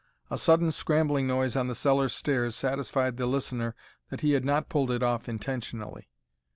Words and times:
A 0.31 0.37
sudden 0.39 0.71
scrambling 0.71 1.27
noise 1.27 1.55
on 1.55 1.67
the 1.67 1.75
cellar 1.75 2.09
stairs 2.09 2.55
satisfied 2.55 3.17
the 3.17 3.27
listener 3.27 3.75
that 4.09 4.21
he 4.21 4.31
had 4.31 4.43
not 4.43 4.67
pulled 4.67 4.89
it 4.89 5.03
off 5.03 5.29
intentionally. 5.29 6.09